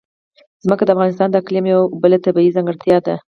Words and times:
ځمکه 0.65 0.83
د 0.85 0.89
افغانستان 0.95 1.27
د 1.31 1.35
اقلیم 1.41 1.65
یوه 1.73 1.83
بله 2.01 2.17
طبیعي 2.25 2.55
ځانګړتیا 2.55 2.97
ده. 3.05 3.15